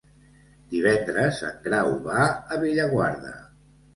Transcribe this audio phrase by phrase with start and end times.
[0.71, 3.37] Divendres en Grau va a Bellaguarda.